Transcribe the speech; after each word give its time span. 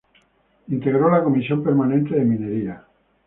Integró 0.69 1.11
la 1.11 1.23
Comisión 1.23 1.61
Permanente 1.63 2.15
de 2.15 2.25
Minería. 2.25 2.85